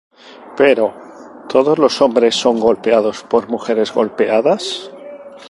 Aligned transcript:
Pero, 0.57 0.95
¿todos 1.47 1.77
los 1.77 2.01
hombres 2.01 2.33
son 2.33 2.59
golpeados 2.59 3.21
por 3.21 3.47
mujeres 3.49 3.93
golpeadas? 3.93 4.89